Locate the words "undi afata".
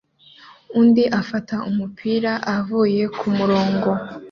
0.79-1.55